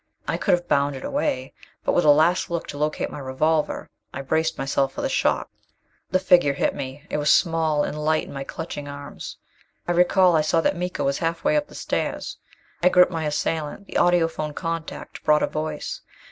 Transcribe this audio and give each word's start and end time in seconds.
I 0.27 0.35
could 0.35 0.53
have 0.55 0.67
bounded 0.67 1.03
away, 1.05 1.53
but 1.85 1.91
with 1.91 2.05
a 2.05 2.09
last 2.09 2.49
look 2.49 2.65
to 2.69 2.77
locate 2.79 3.11
the 3.11 3.21
revolver, 3.21 3.87
I 4.11 4.23
braced 4.23 4.57
myself 4.57 4.93
for 4.93 5.01
the 5.01 5.09
shock. 5.09 5.51
The 6.09 6.17
figure 6.17 6.53
hit 6.53 6.73
me. 6.73 7.03
It 7.11 7.17
was 7.17 7.31
small 7.31 7.83
and 7.83 8.03
light 8.03 8.23
in 8.23 8.33
my 8.33 8.43
clutching 8.43 8.87
arms. 8.87 9.37
I 9.87 9.91
recall 9.91 10.35
I 10.35 10.41
saw 10.41 10.59
that 10.61 10.75
Miko 10.75 11.03
was 11.03 11.19
halfway 11.19 11.55
up 11.55 11.67
the 11.67 11.75
stairs. 11.75 12.37
I 12.81 12.89
gripped 12.89 13.11
my 13.11 13.25
assailant. 13.27 13.85
The 13.85 13.97
audiphone 13.97 14.55
contact 14.55 15.23
brought 15.23 15.43
a 15.43 15.45
voice. 15.47 16.01